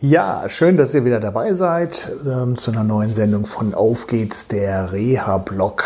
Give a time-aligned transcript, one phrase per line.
[0.00, 4.46] Ja, schön, dass ihr wieder dabei seid ähm, zu einer neuen Sendung von Auf geht's,
[4.46, 5.82] der Reha-Blog.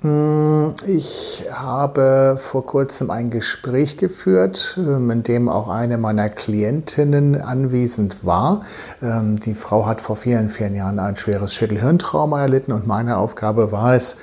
[0.00, 7.38] Mm, ich habe vor kurzem ein Gespräch geführt, ähm, in dem auch eine meiner Klientinnen
[7.38, 8.62] anwesend war.
[9.02, 13.72] Ähm, die Frau hat vor vielen, vielen Jahren ein schweres Schädelhirntrauma erlitten und meine Aufgabe
[13.72, 14.16] war es,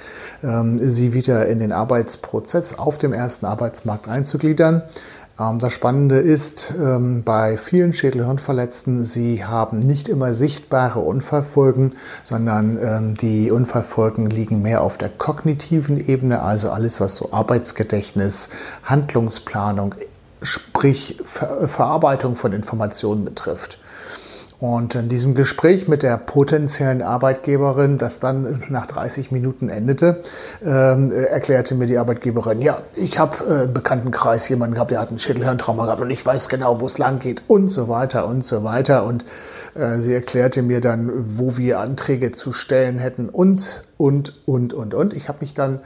[0.44, 4.82] ähm, sie wieder in den Arbeitsprozess auf dem ersten Arbeitsmarkt einzugliedern.
[5.40, 11.94] Ähm, das Spannende ist, ähm, bei vielen Schädelhirnverletzten, sie haben nicht immer sichtbare Unfallfolgen,
[12.24, 18.50] sondern ähm, die Unfallfolgen liegen mehr auf der kognitiven Ebene, also alles, was so Arbeitsgedächtnis,
[18.84, 19.96] Handlungsplanung,
[20.42, 23.80] sprich Verarbeitung von Informationen betrifft.
[24.60, 30.22] Und in diesem Gespräch mit der potenziellen Arbeitgeberin, das dann nach 30 Minuten endete,
[30.66, 35.10] äh, erklärte mir die Arbeitgeberin, ja, ich habe äh, im Bekanntenkreis jemanden gehabt, der hat
[35.10, 38.46] einen Schädelhirntrauma gehabt und ich weiß genau, wo es lang geht und so weiter und
[38.46, 39.06] so weiter.
[39.06, 39.24] Und
[39.76, 44.94] äh, sie erklärte mir dann, wo wir Anträge zu stellen hätten und, und, und, und,
[44.94, 45.14] und.
[45.14, 45.80] Ich habe mich dann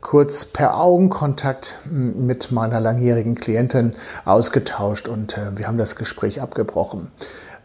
[0.00, 3.90] kurz per Augenkontakt mit meiner langjährigen Klientin
[4.24, 7.08] ausgetauscht und äh, wir haben das Gespräch abgebrochen.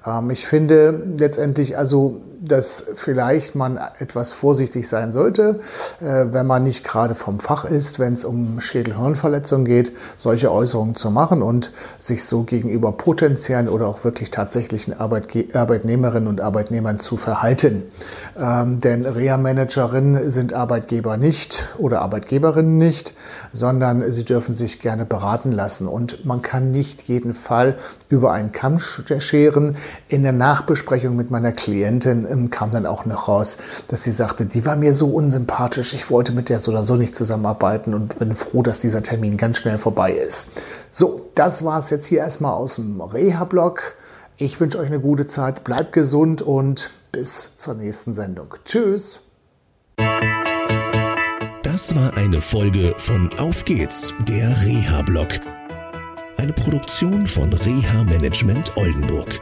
[0.06, 5.60] Ähm, ich finde letztendlich also, dass vielleicht man etwas vorsichtig sein sollte,
[6.00, 10.96] äh, wenn man nicht gerade vom Fach ist, wenn es um Schädelhirnverletzungen geht, solche Äußerungen
[10.96, 17.00] zu machen und sich so gegenüber potenziellen oder auch wirklich tatsächlichen Arbeitge Arbeitnehmerinnen und Arbeitnehmern
[17.00, 17.84] zu verhalten.
[18.38, 23.14] Ähm, denn Reha-Managerinnen sind Arbeitgeber nicht oder Arbeitgeberinnen nicht,
[23.54, 27.76] sondern sie dürfen sich gerne beraten lassen und man kann nicht jeden Fall
[28.10, 29.78] über einen Kamm scheren.
[30.08, 33.58] In der Nachbesprechung mit meiner Klientin ähm, kam dann auch noch raus,
[33.88, 36.96] dass sie sagte, die war mir so unsympathisch, ich wollte mit der so oder so
[36.96, 40.52] nicht zusammenarbeiten und bin froh, dass dieser Termin ganz schnell vorbei ist.
[40.92, 43.96] So, das war es jetzt hier erstmal aus dem Reha-Blog.
[44.38, 48.54] Ich wünsche euch eine gute Zeit, bleibt gesund und bis zur nächsten Sendung.
[48.66, 49.22] Tschüss!
[51.64, 55.28] Das war eine Folge von Auf geht's, der Reha-Blog.
[56.38, 59.42] Eine Produktion von Reha Management Oldenburg.